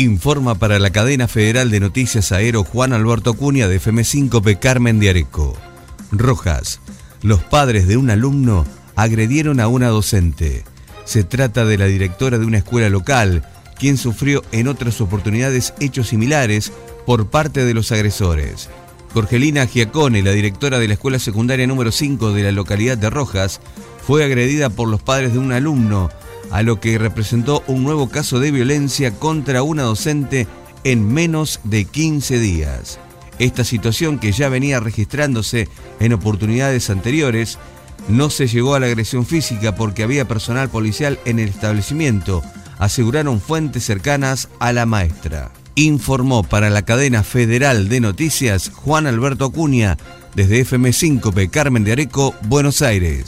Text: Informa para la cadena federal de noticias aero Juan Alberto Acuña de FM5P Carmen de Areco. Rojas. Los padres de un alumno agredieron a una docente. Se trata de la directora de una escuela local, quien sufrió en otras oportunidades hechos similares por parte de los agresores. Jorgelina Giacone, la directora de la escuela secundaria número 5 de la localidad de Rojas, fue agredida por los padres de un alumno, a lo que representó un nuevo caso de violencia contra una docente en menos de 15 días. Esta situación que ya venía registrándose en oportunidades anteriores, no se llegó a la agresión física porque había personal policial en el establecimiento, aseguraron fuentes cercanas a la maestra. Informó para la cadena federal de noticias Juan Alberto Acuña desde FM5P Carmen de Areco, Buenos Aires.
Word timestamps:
Informa 0.00 0.54
para 0.54 0.78
la 0.78 0.88
cadena 0.88 1.28
federal 1.28 1.70
de 1.70 1.78
noticias 1.78 2.32
aero 2.32 2.64
Juan 2.64 2.94
Alberto 2.94 3.32
Acuña 3.32 3.68
de 3.68 3.78
FM5P 3.78 4.58
Carmen 4.58 4.98
de 4.98 5.10
Areco. 5.10 5.54
Rojas. 6.10 6.80
Los 7.20 7.42
padres 7.42 7.86
de 7.86 7.98
un 7.98 8.08
alumno 8.08 8.64
agredieron 8.96 9.60
a 9.60 9.68
una 9.68 9.88
docente. 9.88 10.64
Se 11.04 11.22
trata 11.22 11.66
de 11.66 11.76
la 11.76 11.84
directora 11.84 12.38
de 12.38 12.46
una 12.46 12.56
escuela 12.56 12.88
local, 12.88 13.46
quien 13.78 13.98
sufrió 13.98 14.42
en 14.52 14.68
otras 14.68 15.02
oportunidades 15.02 15.74
hechos 15.80 16.08
similares 16.08 16.72
por 17.04 17.28
parte 17.28 17.66
de 17.66 17.74
los 17.74 17.92
agresores. 17.92 18.70
Jorgelina 19.12 19.66
Giacone, 19.66 20.22
la 20.22 20.32
directora 20.32 20.78
de 20.78 20.88
la 20.88 20.94
escuela 20.94 21.18
secundaria 21.18 21.66
número 21.66 21.92
5 21.92 22.32
de 22.32 22.44
la 22.44 22.52
localidad 22.52 22.96
de 22.96 23.10
Rojas, 23.10 23.60
fue 24.06 24.24
agredida 24.24 24.70
por 24.70 24.88
los 24.88 25.02
padres 25.02 25.34
de 25.34 25.38
un 25.40 25.52
alumno, 25.52 26.08
a 26.50 26.62
lo 26.62 26.80
que 26.80 26.98
representó 26.98 27.62
un 27.66 27.84
nuevo 27.84 28.08
caso 28.08 28.40
de 28.40 28.50
violencia 28.50 29.12
contra 29.12 29.62
una 29.62 29.82
docente 29.82 30.46
en 30.84 31.06
menos 31.06 31.60
de 31.64 31.84
15 31.84 32.38
días. 32.38 32.98
Esta 33.38 33.64
situación 33.64 34.18
que 34.18 34.32
ya 34.32 34.48
venía 34.48 34.80
registrándose 34.80 35.68
en 35.98 36.12
oportunidades 36.12 36.90
anteriores, 36.90 37.58
no 38.08 38.30
se 38.30 38.46
llegó 38.48 38.74
a 38.74 38.80
la 38.80 38.86
agresión 38.86 39.24
física 39.26 39.74
porque 39.74 40.02
había 40.02 40.28
personal 40.28 40.68
policial 40.68 41.18
en 41.24 41.38
el 41.38 41.48
establecimiento, 41.48 42.42
aseguraron 42.78 43.40
fuentes 43.40 43.84
cercanas 43.84 44.48
a 44.58 44.72
la 44.72 44.86
maestra. 44.86 45.52
Informó 45.74 46.42
para 46.42 46.68
la 46.68 46.82
cadena 46.82 47.22
federal 47.22 47.88
de 47.88 48.00
noticias 48.00 48.70
Juan 48.74 49.06
Alberto 49.06 49.46
Acuña 49.46 49.96
desde 50.34 50.64
FM5P 50.64 51.50
Carmen 51.50 51.84
de 51.84 51.92
Areco, 51.92 52.34
Buenos 52.42 52.82
Aires. 52.82 53.24